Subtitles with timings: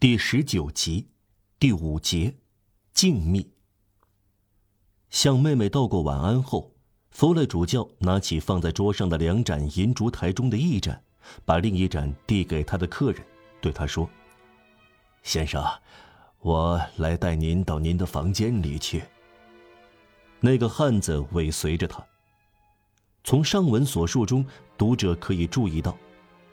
[0.00, 1.08] 第十九集，
[1.58, 2.34] 第五节，
[2.94, 3.48] 静谧。
[5.10, 6.72] 向妹妹道过晚安后，
[7.10, 11.04] 弗莱主教拿起放在桌上的两盏银烛台中的一盏，
[11.44, 13.22] 把另一盏递给他的客人，
[13.60, 14.08] 对他说
[15.22, 15.62] ：“先生，
[16.38, 19.04] 我来带您到您的房间里去。”
[20.40, 22.02] 那个汉子尾随着他。
[23.22, 24.46] 从上文所述中，
[24.78, 25.94] 读者可以注意到。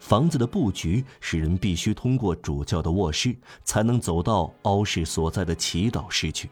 [0.07, 3.35] 房子的布局使人必须通过主教的卧室，
[3.65, 6.49] 才能走到凹室所在的祈祷室去，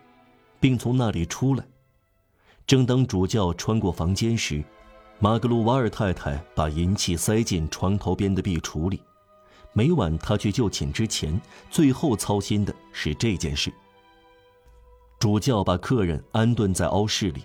[0.59, 1.65] 并从那里出来。
[2.67, 4.61] 正当主教穿过房间时，
[5.19, 9.01] 马格鲁瓦尔太太把银器塞进床头边的壁橱里。
[9.71, 11.39] 每晚她去就寝之前，
[11.71, 13.71] 最后操心的是这件事。
[15.17, 17.43] 主教把客人安顿在凹室里，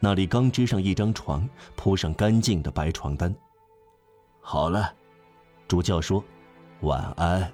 [0.00, 3.32] 那里刚支上一张床，铺上干净的白床单。
[4.40, 4.92] 好了。
[5.72, 6.22] 主教说
[6.84, 7.50] ：“晚安，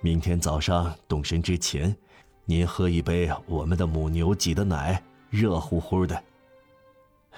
[0.00, 1.96] 明天早上动身之前，
[2.44, 6.22] 您喝一杯我们的母牛挤的奶，热乎乎的。”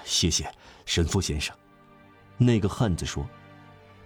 [0.05, 0.47] 谢谢，
[0.85, 1.57] 神父先生。
[2.37, 3.25] 那个汉子说：“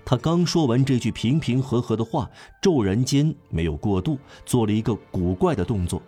[0.06, 6.02] 他刚说完这句平平和和的话，骤然间没有过度，做了一个古怪的动作。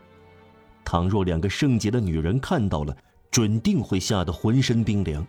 [0.86, 2.96] 倘若两个圣洁的女人看到了，
[3.30, 5.28] 准定会吓得浑身冰凉。”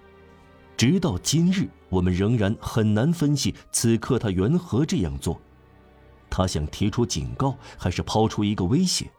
[0.79, 5.37] 直到今日，我们仍然很难分析此刻他缘何这样做。
[6.31, 9.11] 他想提出警告，还是抛出一个威胁？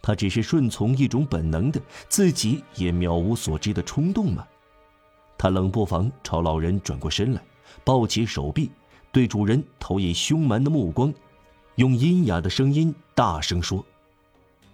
[0.00, 4.46] 他只是顺从一种本能的、自己也渺无所知的冲动吗？
[5.36, 7.42] 他冷不防朝老人转过身来，
[7.82, 8.70] 抱起手臂，
[9.10, 11.12] 对主人投以凶蛮的目光，
[11.74, 13.84] 用阴哑的声音大声说：“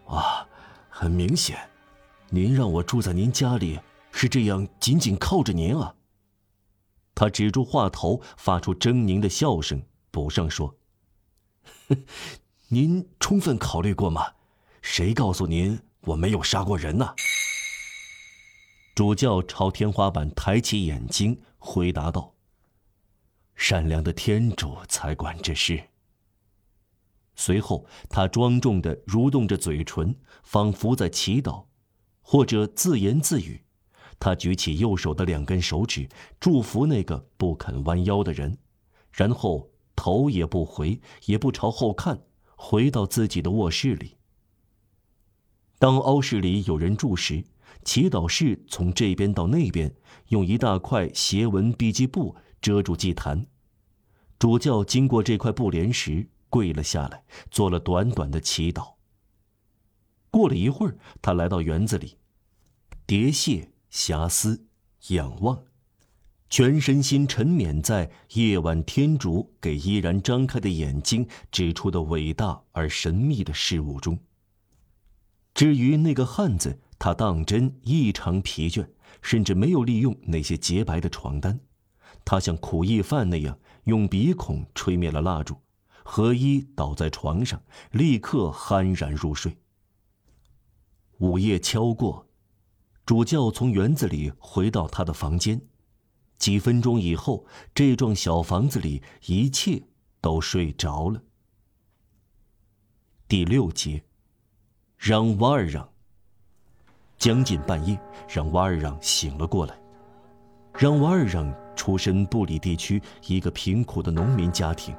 [0.07, 0.47] 啊，
[0.91, 1.59] 很明显，
[2.29, 3.81] 您让我住在您家里，
[4.13, 5.95] 是这样紧紧靠着您啊。”
[7.17, 10.77] 他止住话头，发出狰狞的笑声，补上说
[12.69, 14.35] ：“您充分考虑过吗？
[14.83, 17.15] 谁告诉您我没有杀过人呢？”
[18.95, 22.35] 主教朝天花板抬起眼睛，回答道
[23.57, 25.89] ：“善良的天主才管这事。”
[27.35, 31.65] 随后，他庄重的蠕动着嘴唇，仿佛在祈祷，
[32.21, 33.66] 或者自言自语。
[34.19, 36.09] 他举起右手的两根手指，
[36.41, 38.59] 祝福那个不肯弯腰的人，
[39.13, 42.23] 然后头也不回，也不朝后看，
[42.57, 44.17] 回到自己的卧室里。
[45.79, 47.45] 当凹室里有人住时，
[47.85, 49.95] 祈祷室从这边到那边，
[50.29, 53.47] 用一大块斜纹笔记布遮住祭坛。
[54.39, 58.95] 主教经过这块布帘时，跪了下来，做了短短的祈祷。
[60.31, 62.17] 过了一会儿，他来到园子里，
[63.07, 63.71] 蝶蟹。
[63.93, 64.67] 遐思，
[65.09, 65.65] 仰望，
[66.49, 74.19] 全身心沉湎在夜晚天竺给依然张开的眼睛指出的伟大而神秘的事物中。
[75.55, 78.87] 至于那个汉子，他当真异常疲倦，
[79.23, 81.59] 甚至没有利用那些洁白的床单。
[82.25, 85.57] 他像苦役犯那样，用鼻孔吹灭了蜡烛，
[86.05, 89.57] 合衣倒在床上，立刻酣然入睡。
[91.19, 92.29] 午夜敲过。
[93.07, 95.61] 主教从园子里回到他的房间，
[96.39, 99.81] 几分钟以后，这幢小房子里一切
[100.21, 101.23] 都睡着了。
[103.29, 104.03] 第六节，
[104.99, 105.89] 让瓦尔让。
[107.17, 107.97] 将近半夜，
[108.29, 109.79] 让瓦尔让醒了过来。
[110.75, 114.95] 让瓦尔让出身布里地区一个贫苦的农民家庭，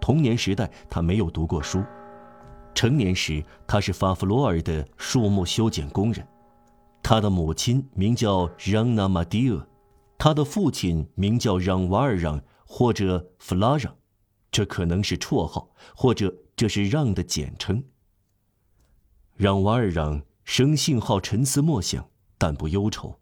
[0.00, 1.82] 童年时代他没有读过书，
[2.72, 6.24] 成年时他是法弗罗尔的树木修剪工人。
[7.02, 9.66] 他的母亲名叫让纳马蒂厄，
[10.16, 13.96] 他的父亲名叫让瓦尔让或者弗拉让，
[14.50, 17.82] 这可能是绰号，或者这是让的简称。
[19.34, 23.18] 让瓦尔让生性好沉思默想，但不忧愁，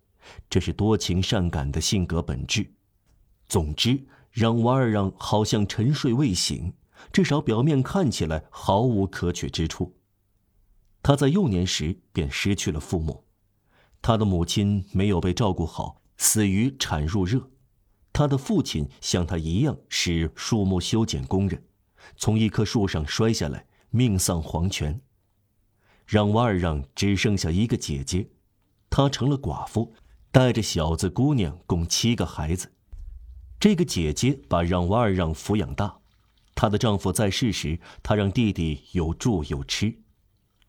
[0.50, 2.74] 这是多情善感的性格本质。
[3.46, 6.74] 总之，让瓦尔让好像沉睡未醒，
[7.12, 9.94] 至少表面看起来毫无可取之处。
[11.02, 13.24] 他在幼年时便失去了父母。
[14.00, 17.50] 他的母亲没有被照顾好，死于产褥热。
[18.12, 21.62] 他的父亲像他一样是树木修剪工人，
[22.16, 25.00] 从一棵树上摔下来，命丧黄泉。
[26.06, 28.30] 让瓦尔让只剩下一个姐姐，
[28.88, 29.92] 她成了寡妇，
[30.32, 32.72] 带着小子姑娘共七个孩子。
[33.60, 35.98] 这个姐姐把让瓦尔让抚养大。
[36.54, 40.00] 她的丈夫在世时，她让弟弟有住有吃。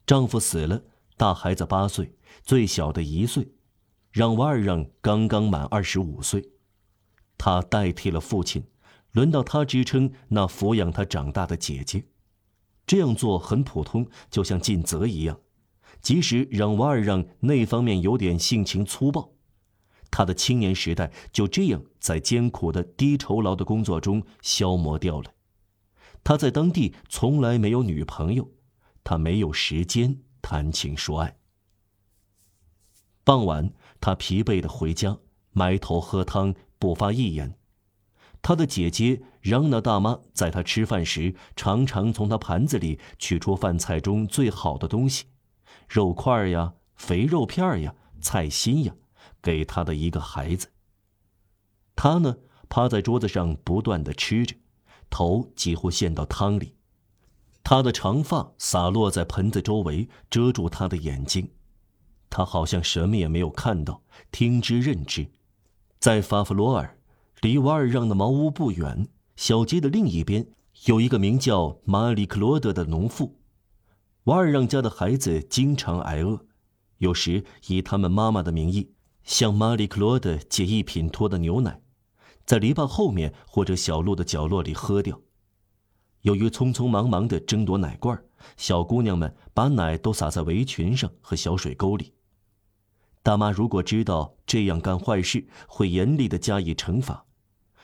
[0.05, 0.83] 丈夫死了，
[1.15, 2.13] 大孩子八岁。
[2.41, 3.51] 最小的一岁，
[4.11, 6.49] 让瓦尔让刚刚满二十五岁，
[7.37, 8.63] 他代替了父亲，
[9.11, 12.05] 轮到他支撑那抚养他长大的姐姐。
[12.87, 15.39] 这样做很普通，就像尽责一样。
[16.01, 19.33] 即使让瓦尔让那方面有点性情粗暴，
[20.09, 25.33] 他的青年时代就这样在艰苦的低酬劳的工作中消磨掉了。
[26.23, 28.49] 他在当地从来没有女朋友，
[29.03, 31.38] 他没有时间谈情说爱。
[33.29, 33.71] 傍晚，
[34.01, 35.19] 他疲惫的回家，
[35.51, 37.59] 埋头喝汤，不发一言。
[38.41, 45.25] 他的姐姐让娜大妈在他吃饭时，常常从他盘子里取出饭菜中最好的东西。
[45.87, 48.95] 肉块呀，肥肉片呀，菜心呀，
[49.43, 50.69] 给他的一个孩子。
[51.95, 52.35] 他呢，
[52.67, 54.55] 趴在桌子上不断的吃着，
[55.11, 56.73] 头几乎陷到汤里。
[57.63, 61.51] 他的长发洒落在盆子周围，遮住他的眼睛。
[62.29, 65.27] 他好像什么也没有看到，听之任之。
[65.99, 66.97] 在法弗罗尔，
[67.41, 70.47] 离瓦尔让的茅屋不远，小街的另一边
[70.85, 73.39] 有一个名叫马里克罗德的农妇。
[74.25, 76.45] 瓦尔让家的孩子经常挨饿，
[76.99, 78.93] 有时以他们妈妈的名义
[79.23, 81.81] 向马里克罗德借一品托的牛奶，
[82.45, 85.19] 在篱笆后面或者小路的角落里喝掉。
[86.21, 88.21] 由于匆匆忙忙地争夺奶罐，
[88.55, 92.13] 小姑娘们把奶都洒在围裙上和小水沟里。
[93.29, 97.27] 大妈如果知道这样干坏事，会严厉的加以惩罚。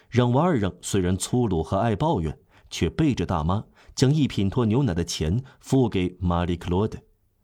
[0.10, 2.36] 让瓦尔让虽然粗鲁和爱抱怨，
[2.72, 3.64] 却背着大妈。
[3.94, 6.98] 将一品托牛奶的钱付给玛丽克罗德，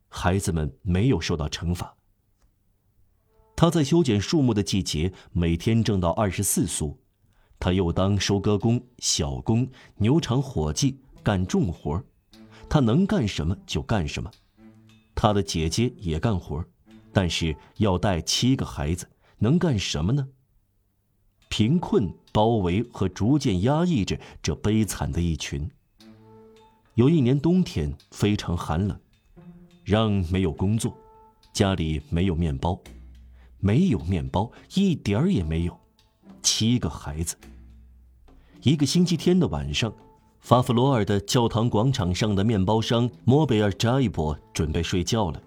[0.09, 1.95] 孩子们没有受到惩罚。
[3.55, 6.99] 他在修剪树木的季节每天挣到二十四苏，
[7.59, 12.03] 他又当收割工、小工、牛场伙计，干重活
[12.67, 14.31] 他能干什么就干什么。
[15.13, 16.65] 他的姐姐也干活
[17.13, 19.07] 但是要带七个孩子，
[19.39, 20.27] 能干什么呢？
[21.49, 25.69] 贫困包围和逐渐压抑着这悲惨的一群。
[26.95, 28.97] 有一年冬天非常寒冷，
[29.83, 30.95] 让没有工作，
[31.51, 32.79] 家里没有面包，
[33.59, 35.77] 没有面包，一点儿也没有。
[36.41, 37.35] 七个孩子。
[38.61, 39.93] 一个星期天的晚上，
[40.39, 45.41] 法弗罗尔的教堂广场上的面包商莫贝尔扎伊伯准备睡觉了。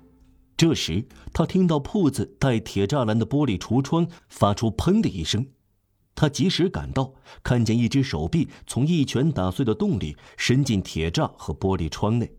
[0.56, 5.46] 这时，他听到铺子带铁栅栏的玻璃橱窗发出“砰”的一声。
[6.14, 12.36] 他及时赶到，看见一只手臂从一拳打碎的洞里伸进铁栅和玻璃窗内，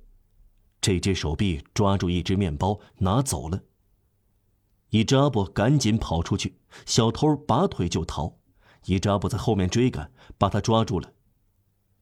[0.79, 3.63] 这只手臂抓住一只面包拿走了。
[4.91, 8.37] 伊扎布赶紧跑出去，小偷拔腿就逃，
[8.85, 11.11] 伊扎布在后面追赶，把他抓住了。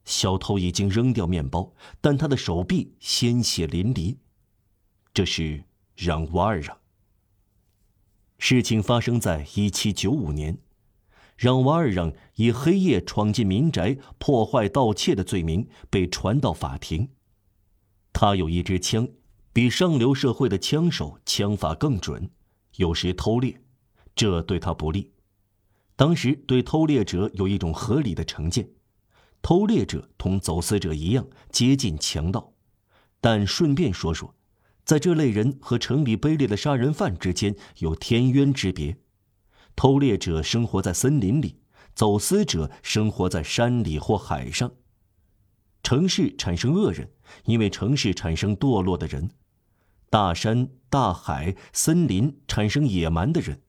[0.05, 4.17] 小偷已经扔掉面包，但他的手臂鲜血淋漓。
[5.11, 5.63] 这是
[5.95, 6.77] 让瓦尔让。
[8.37, 10.57] 事情发生在一七九五年。
[11.35, 17.09] 让瓦尔让以黑夜闯进民宅、破坏盗窃的罪名被传到法庭。
[18.13, 19.07] 他有一支枪，
[19.51, 22.29] 比上流社会的枪手枪法更准，
[22.75, 23.59] 有时偷猎，
[24.15, 25.11] 这对他不利。
[25.95, 28.69] 当时对偷猎者有一种合理的成见：
[29.41, 32.53] 偷猎者同走私者一样接近强盗。
[33.19, 34.33] 但顺便说说，
[34.83, 38.97] 在这类人和城里卑劣的杀人犯之间有天渊之别。
[39.75, 41.59] 偷猎者生活在森林里，
[41.95, 44.71] 走私者生活在山里或海上。
[45.81, 47.11] 城市产生恶人，
[47.45, 49.29] 因为城市产生堕落的人；
[50.09, 53.61] 大山、大海、森林产生野蛮的人。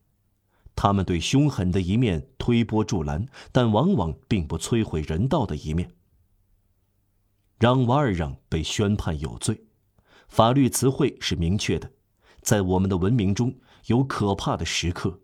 [0.76, 5.92] 他们对凶狠的一面推波助澜，但往往并不摧毁人道的一面。
[7.58, 9.64] 让瓦尔让被宣判有罪，
[10.28, 11.92] 法律词汇是明确的，
[12.40, 13.54] 在我们的文明中
[13.86, 15.20] 有可怕的时刻。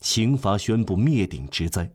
[0.00, 1.92] 刑罚宣布灭顶之灾，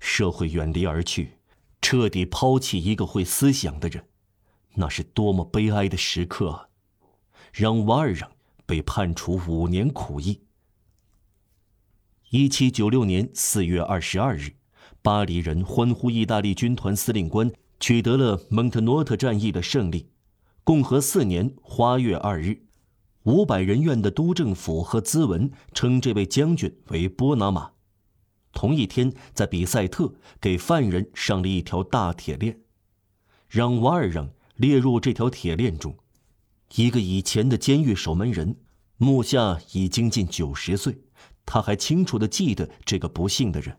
[0.00, 1.38] 社会远离而去，
[1.80, 4.04] 彻底抛弃一个会思想的人，
[4.74, 6.68] 那是多么悲哀的时刻啊！
[7.52, 8.30] 让瓦尔让
[8.66, 10.42] 被判处五年苦役。
[12.30, 14.54] 一七九六年四月二十二日，
[15.02, 20.10] 巴黎人欢呼意大利军团司令官取得了蒙特诺特战役的胜利。
[20.64, 22.66] 共和四年花月二日。
[23.24, 27.72] 五百人院的督政府和兹文称这位将军为波拿马。
[28.52, 32.60] 同一天，在比塞特给犯人上了一条大铁链，
[33.46, 35.96] 让瓦尔让列入这条铁链中。
[36.76, 38.56] 一个以前的监狱守门人，
[38.96, 40.98] 目下已经近九十岁，
[41.44, 43.78] 他还清楚地记得这个不幸的人。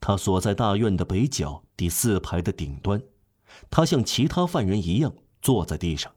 [0.00, 3.02] 他所在大院的北角第四排的顶端，
[3.70, 6.12] 他像其他犯人一样坐在地上。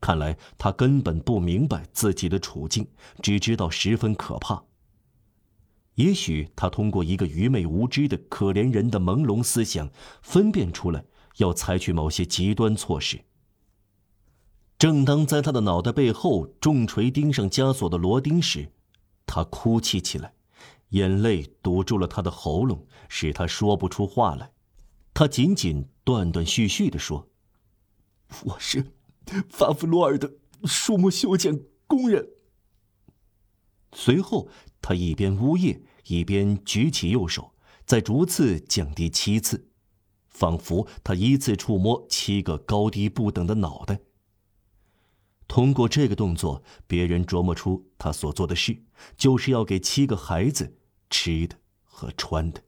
[0.00, 2.86] 看来他根本不明白自己的处境，
[3.22, 4.62] 只知道十分可怕。
[5.94, 9.88] 也许他通过一个愚昧无知的可怜人的朦胧思想，
[10.22, 11.04] 分辨出来
[11.36, 13.20] 要采取某些极端措施，
[14.78, 18.72] 正当在他的脑袋背后重锤钉上枷锁的螺钉时，
[19.24, 20.34] 他哭泣起来，
[20.90, 24.50] 眼泪堵住了他的喉咙，使他说不出话来。
[25.14, 27.28] 他仅仅断断续续地说
[28.44, 28.92] ：“我是
[29.48, 32.30] 法弗罗尔的树木修剪工人。”
[33.92, 34.48] 随后，
[34.82, 37.54] 他一边呜咽，一边举起右手，
[37.86, 39.68] 在逐次降低七次，
[40.28, 44.00] 仿佛他依次触摸七个高低不等的脑袋。
[45.46, 48.82] 通过这个动作，别人琢磨出他所做的事
[49.16, 52.62] 就是要给七个孩子吃的和穿的。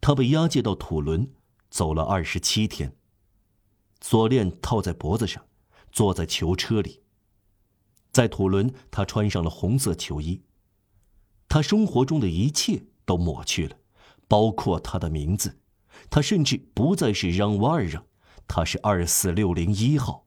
[0.00, 1.32] 他被押解到土伦，
[1.70, 2.96] 走了二十七天。
[4.02, 5.42] 锁链套在脖子上，
[5.90, 7.00] 坐在囚车里。
[8.10, 10.42] 在土伦，他穿上了红色囚衣。
[11.48, 13.76] 他生活中的一切都抹去了，
[14.28, 15.60] 包括他的名字。
[16.10, 18.04] 他甚至不再是让瓦尔让，
[18.48, 20.26] 他是二四六零一号。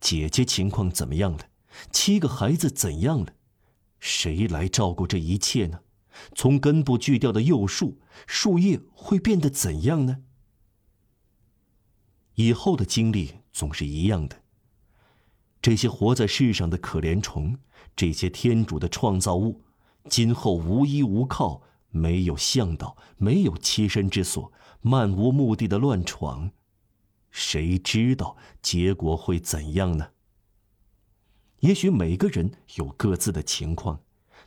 [0.00, 1.48] 姐姐情况怎么样了？
[1.90, 3.34] 七个孩子怎样了？
[3.98, 5.80] 谁来照顾这一切呢？
[6.34, 10.18] 从根部锯掉的幼树，树叶会变得怎样呢？
[12.34, 14.42] 以后的经历总是一样的。
[15.62, 17.56] 这些活在世上的可怜虫，
[17.96, 19.62] 这些天主的创造物，
[20.08, 26.50] 今后无依无靠，没有向导，没有栖身之所，漫无目的的乱闯。
[27.30, 30.10] 谁知道结果会怎样呢？
[31.60, 33.98] 也许每个人有各自的情况，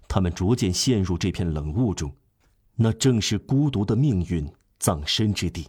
[0.07, 2.15] 他们逐渐陷入这片冷雾中，
[2.75, 5.67] 那正是孤独的命运葬身之地。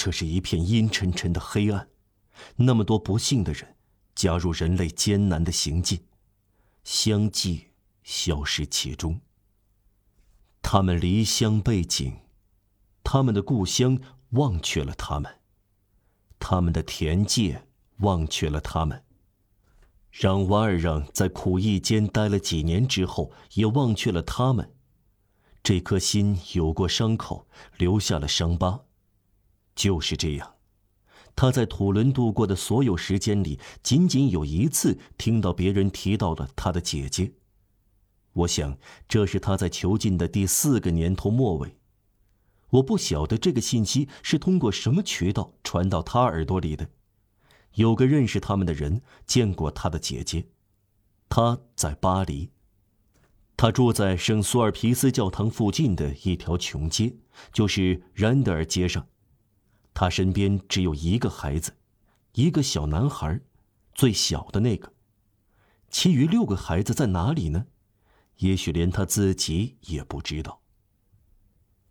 [0.00, 1.88] 这是一片阴沉沉的黑暗，
[2.54, 3.74] 那么多不幸的人
[4.14, 6.04] 加入人类艰难的行进，
[6.84, 7.70] 相继
[8.04, 9.20] 消失其中。
[10.62, 12.16] 他们离乡背井，
[13.02, 13.98] 他们的故乡
[14.30, 15.40] 忘却了他们。
[16.38, 19.02] 他们的田界忘却了他们。
[20.12, 24.72] 让瓦尔让在苦役间待了几年之后，也忘却了他们。
[25.64, 28.84] 这颗心有过伤口，留下了伤疤。
[29.78, 30.56] 就是这样，
[31.36, 37.34] 他在土伦度过的所有时间里，仅仅有一次听到别人提到了他的姐姐。
[38.32, 41.76] 我想，这是他在囚禁的第四个年头末尾。
[42.70, 46.88] 我不晓得这个信息是通过什么渠道传到他耳朵里的。
[47.74, 50.48] 有个认识他们的人见过他的姐姐，
[51.28, 52.50] 他在巴黎。
[53.56, 57.14] 他住在圣苏尔皮斯教堂附近的一条穷街，
[57.52, 59.06] 就是然德尔街上。
[60.00, 61.74] 他身边只有一个孩子，
[62.34, 63.40] 一个小男孩，
[63.92, 64.92] 最小的那个。
[65.90, 67.66] 其余六个孩子在哪里呢？
[68.36, 70.60] 也许连他自己也不知道。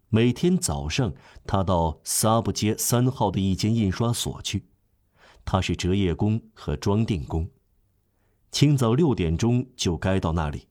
[0.08, 1.14] 每天早上，
[1.46, 4.70] 他到萨布街三号的一间印刷所去。
[5.44, 7.50] 他是折页工和装订工，
[8.54, 10.70] 清早六点钟就该到那里，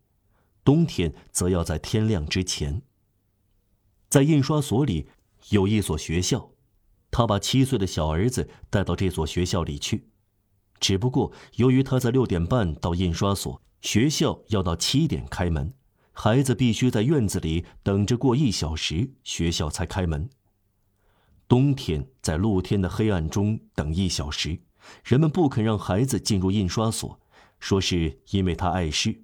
[0.64, 2.80] 冬天则要在天亮之前。
[4.08, 5.10] 在印刷所里
[5.50, 6.50] 有一所学校，
[7.16, 10.10] 他把七岁的小儿子带到这所学校里去。
[10.78, 15.72] 只不过由于他在六点半到印刷所，学校要到七点开门。
[16.12, 20.28] 孩子必须在院子里等着过一小时，学校才开门。
[21.48, 24.60] 冬天在露天的黑暗中等一小时，
[25.02, 27.18] 人们不肯让孩子进入印刷所，
[27.58, 29.22] 说是因为他碍事。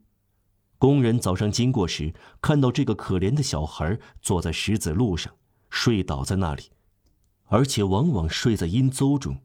[0.78, 5.34] 工人早上经过时，看到这个可怜的小孩坐在石子路上，
[5.68, 6.70] 睡倒在那里，
[7.52, 9.38] 而且往往睡在阴邹中，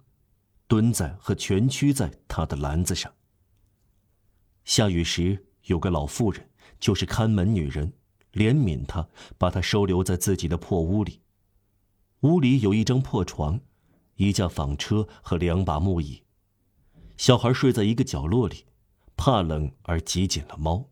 [0.66, 3.14] 蹲在和蜷曲在他的篮子上。
[4.64, 6.50] 下雨时，有个老妇人。
[6.80, 7.92] 就是看门女人，
[8.34, 11.22] 怜悯他，把他收留在自己的破屋里。
[12.20, 13.60] 屋里有一张破床，
[14.16, 16.22] 一架纺车和两把木椅。
[17.18, 18.66] 小孩睡在一个角落里，
[19.16, 20.88] 怕冷而挤紧了猫。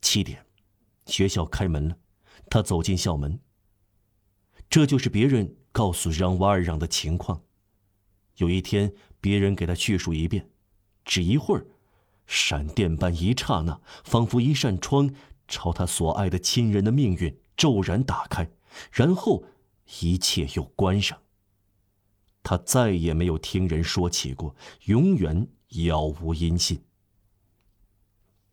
[0.00, 0.46] 七点，
[1.06, 1.98] 学校开门了，
[2.48, 3.38] 他走进校门。
[4.74, 7.44] 这就是别人告诉让瓦尔让的情况。
[8.38, 10.50] 有一天，别人给他叙述一遍，
[11.04, 11.64] 只一会儿。
[12.26, 15.14] 闪电般一刹那，仿佛一扇窗
[15.46, 18.50] 朝他所爱的亲人的命运骤然打开，
[18.90, 19.44] 然后
[20.00, 21.16] 一切又关上。
[22.42, 26.82] 他再也没有听人说起过，永远杳无音信。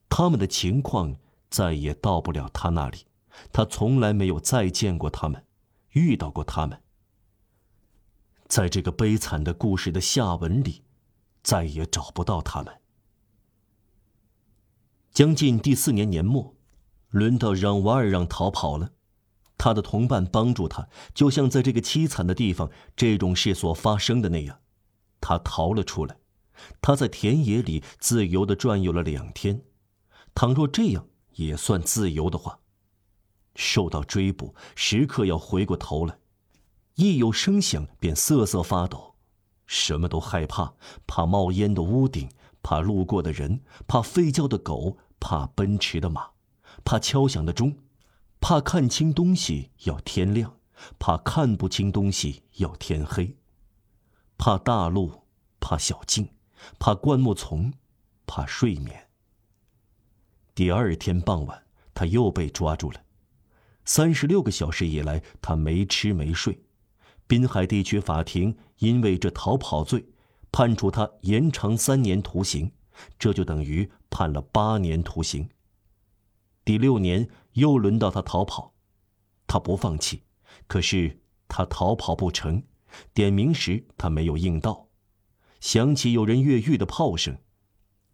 [0.07, 1.15] 他们的情况
[1.49, 3.07] 再也到不了他那里，
[3.51, 5.43] 他从来没有再见过他们，
[5.91, 6.81] 遇到过他们。
[8.47, 10.83] 在这个悲惨的故事的下文里，
[11.41, 12.81] 再也找不到他们。
[15.11, 16.55] 将近第四年年末，
[17.09, 18.91] 轮到让瓦尔让逃跑了。
[19.57, 24.59] 他的同伴帮助他，就像在这个凄惨的地方这种事所发生的那样，
[25.19, 26.17] 他逃了出来。
[26.81, 29.63] 他在田野里自由的转悠了两天。
[30.33, 32.60] 倘若这样也算自由的话，
[33.55, 36.17] 受到追捕，时刻要回过头来，
[36.95, 39.15] 一有声响便瑟瑟发抖，
[39.65, 40.73] 什么都害怕：
[41.05, 42.29] 怕冒烟的屋顶，
[42.63, 46.29] 怕路过的人，怕吠叫的狗，怕奔驰的马，
[46.83, 47.75] 怕敲响的钟，
[48.39, 50.57] 怕看清东西要天亮，
[50.97, 53.37] 怕看不清东西要天黑，
[54.37, 55.23] 怕大路，
[55.59, 56.27] 怕小径，
[56.79, 57.73] 怕灌木丛，
[58.25, 59.09] 怕睡眠。
[60.53, 63.01] 第二天傍晚，他又被抓住了。
[63.93, 66.57] 三十六个小时以来，他没吃没睡。
[67.27, 70.05] 滨海地区法庭因为这逃跑罪，
[70.49, 72.71] 判处他延长三年徒刑，
[73.19, 75.49] 这就等于判了八年徒刑。
[76.63, 78.73] 第六年又轮到他逃跑，
[79.45, 80.23] 他不放弃，
[80.67, 81.19] 可是
[81.49, 82.63] 他逃跑不成。
[83.13, 84.87] 点名时他没有应到，
[85.59, 87.37] 响起有人越狱的炮声。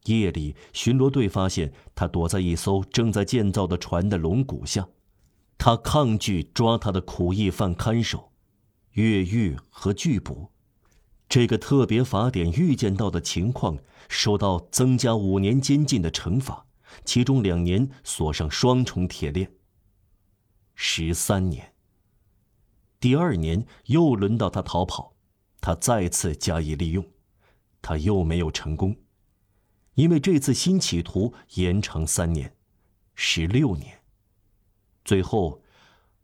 [0.06, 4.90] 夜里，巡逻队发现他躲在一艘正在建造的船的龙骨下。
[5.58, 8.32] 他抗拒抓他的苦役犯看守，
[8.92, 10.52] 越狱和拒捕。
[11.28, 16.66] 这个特别法典预见到的情况，受到增加五年监禁的惩罚，
[17.04, 19.52] 其中两年锁上双重铁链。
[20.76, 21.74] 十三年。
[23.00, 25.16] 第二年又轮到他逃跑，
[25.60, 27.06] 他再次加以利用，
[27.82, 28.96] 他又没有成功。
[29.96, 32.56] 因为这次新企图延长三年，
[33.16, 33.97] 十六年。
[35.08, 35.62] 最后，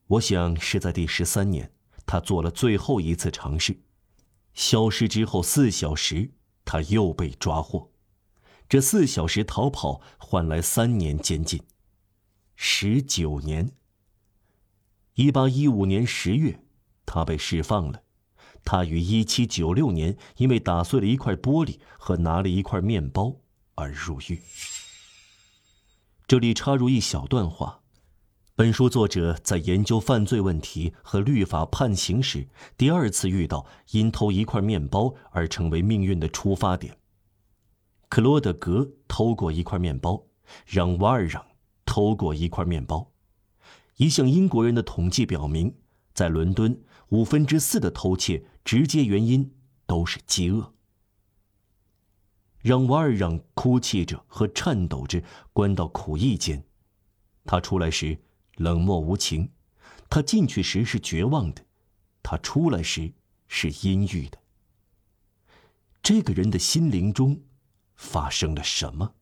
[0.07, 1.71] 我想是在第十三年，
[2.05, 3.79] 他做了最后一次尝试。
[4.53, 6.33] 消失之后四小时，
[6.65, 7.93] 他又被抓获。
[8.67, 11.63] 这四小时逃跑换来三年监禁，
[12.57, 13.71] 十九年。
[15.13, 16.59] 一八一五年十月，
[17.05, 18.03] 他被释放了。
[18.65, 23.37] 他于一七九六年因为打碎了一块玻璃和拿了一块面包。
[23.75, 24.41] 而入狱。
[26.27, 27.82] 这里插入一小段话：
[28.55, 36.95] 本书作者在研究犯罪问题和律法判刑时，第二次遇到因偷一块面包而成为命运的出发点。
[38.09, 40.23] 克罗德格偷过一块面包，
[40.67, 41.43] 让瓦尔让
[41.83, 43.11] 偷过一块面包。
[43.97, 45.75] 一项英国人的统计表明，
[46.13, 49.51] 在伦敦五分之四的偷窃直接原因
[49.87, 50.75] 都是饥饿。
[52.59, 56.63] 让瓦尔让哭泣着和颤抖着关到苦役间，
[57.45, 58.15] 他出来时
[58.55, 59.51] 冷漠无情，
[60.09, 61.65] 他进去时是绝望的，
[62.21, 63.13] 他出来时
[63.47, 64.37] 是阴郁的。
[66.01, 67.41] 这个人的心灵中
[67.95, 69.15] 发生了什么？